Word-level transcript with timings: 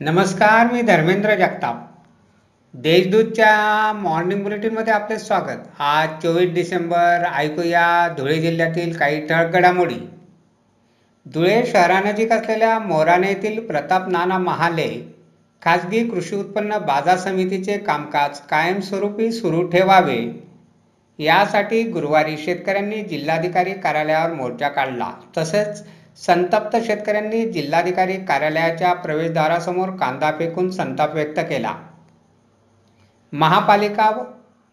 नमस्कार 0.00 0.72
मी 0.72 0.80
धर्मेंद्र 0.82 1.34
जगताप. 1.34 1.76
देशदूतच्या 2.74 3.92
मॉर्निंग 3.92 4.42
बुलेटिनमध्ये 4.42 4.92
आपले 4.92 5.18
स्वागत. 5.18 5.62
आज 5.78 6.08
चोवीस 6.22 6.52
डिसेंबर 6.54 7.24
ऐकूया 7.34 7.86
धुळे 8.18 8.34
जिल्ह्यातील 8.40 8.96
काही 8.96 9.26
ठळक 9.26 9.52
घडामोडी. 9.52 9.98
धुळे 11.26 11.62
शहरानजीक 11.66 12.32
असलेल्या 12.32 12.78
मोराणे 12.78 13.28
येथील 13.28 13.66
प्रताप 13.66 14.08
नाना 14.08 14.38
महाले 14.38 14.88
खाजगी 15.62 16.06
कृषी 16.08 16.36
उत्पन्न 16.36 16.78
बाजार 16.78 17.16
समितीचे 17.16 17.78
कामकाज 17.78 18.40
कायमस्वरूपी 18.40 19.32
सुरू 19.32 19.62
ठेवावे. 19.62 20.22
यासाठी 21.18 21.82
गुरुवारी 21.82 22.36
शेतकऱ्यांनी 22.36 23.02
जिल्हाधिकारी 23.02 23.72
कार्यालयावर 23.72 24.32
मोर्चा 24.32 24.68
काढला. 24.68 25.10
तसेच 25.38 25.84
संतप्त 26.18 26.76
शेतकऱ्यांनी 26.76 27.44
जिल्हाधिकारी 27.52 28.16
कार्यालयाच्या 28.16 28.92
प्रवेशद्वारासमोर 28.92 29.90
कांदा 29.90 30.30
फेकून 30.38 30.70
संताप 30.70 31.14
व्यक्त 31.14 31.40
केला. 31.40 31.74
महापालिका 33.32 34.08
व 34.10 34.22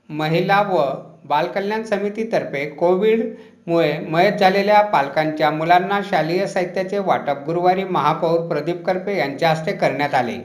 महिला 0.10 0.62
व 0.62 0.84
बालकल्याण 1.26 1.84
समितीतर्फे 1.84 2.66
कोविडमुळे 2.70 3.98
मयत 4.00 4.40
झालेल्या 4.40 4.82
पालकांच्या 4.82 5.52
मुलांना 5.52 6.00
शालेय 6.10 6.46
साहित्याचे 6.48 7.00
वाटप 7.00 7.44
गुरुवारी 7.46 7.84
महापौर 7.84 8.48
प्रदीप 8.48 8.84
करपे 8.86 9.18
यांच्या 9.18 9.50
हस्ते 9.50 9.72
करण्यात 9.72 10.14
आले. 10.14 10.38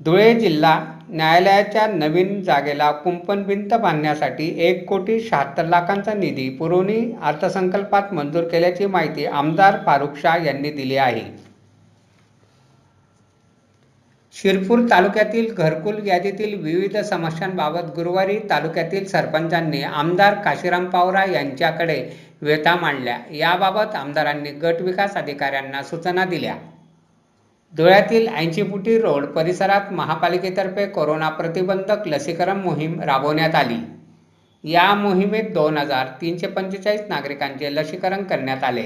धुळे 0.00 0.34
जिल्हा 0.34 0.93
न्यायालयाच्या 1.08 1.86
नवीन 1.86 2.40
जागेला 2.42 2.90
कुंपण 2.92 3.42
भिंत 3.42 3.74
बांधण्यासाठी 3.74 4.46
एक 4.66 4.84
कोटी 4.88 5.18
शहात्तर 5.20 5.64
लाखांचा 5.64 6.14
निधी 6.14 6.48
पुरवणी 6.48 7.00
अर्थसंकल्पात 7.22 8.12
मंजूर 8.12 8.44
केल्याची 8.44 8.86
माहिती 8.86 9.26
आमदार 9.26 9.76
फारुख 9.86 10.16
शाह 10.22 10.44
यांनी 10.44 10.70
दिली 10.70 10.96
आहे. 10.96 11.22
शिरपूर 14.34 14.80
तालुक्यातील 14.90 15.52
घरकुल 15.54 16.06
यादीतील 16.06 16.54
विविध 16.62 16.96
समस्यांबाबत 16.96 17.94
गुरुवारी 17.96 18.38
तालुक्यातील 18.50 19.04
सरपंचांनी 19.06 19.82
आमदार 19.82 20.34
काशीराम 20.34 20.86
पावरा 20.90 21.24
यांच्याकडे 21.24 22.02
व्यथा 22.42 22.74
मांडल्या. 22.76 23.18
याबाबत 23.32 23.94
आमदारांनी 23.94 24.50
गट 24.62 24.80
विकास 24.80 25.16
अधिकाऱ्यांना 25.16 25.82
सूचना 25.82 26.24
दिल्या. 26.24 26.54
धुळ्यातील 27.76 28.28
ऐंचीपुटी 28.28 28.98
रोड 28.98 29.24
परिसरात 29.24 29.92
महापालिकेतर्फे 29.92 30.86
कोरोना 30.86 31.28
प्रतिबंधक 31.28 32.06
लसीकरण 32.06 32.56
मोहीम 32.56 33.00
राबवण्यात 33.00 33.54
आली. 33.54 33.78
या 34.64 34.94
मोहिमेत 34.94 35.52
दोन 35.54 35.78
हजार 35.78 36.06
तीनशे 36.20 36.46
पंचेचाळीस 36.46 37.00
नागरिकांचे 37.08 37.74
लसीकरण 37.74 38.22
करण्यात 38.22 38.64
आले. 38.64 38.82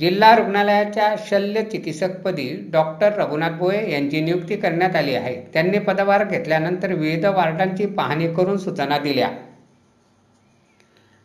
जिल्हा 0.00 0.34
रुग्णालयाच्या 0.36 1.14
शल्य 1.26 1.62
चिकित्सकपदी 1.62 2.68
डॉक्टर 2.72 3.12
रघुनाथ 3.12 3.50
भोये 3.50 3.92
यांची 3.92 4.20
नियुक्ती 4.20 4.56
करण्यात 4.56 4.96
आली 4.96 5.14
आहे. 5.14 5.34
त्यांनी 5.52 5.78
पदभार 5.78 6.24
घेतल्यानंतर 6.24 6.92
विविध 6.92 7.26
वार्डांची 7.26 7.86
पाहणी 7.86 8.34
करून 8.34 8.58
सूचना 8.58 8.98
दिल्या. 8.98 9.28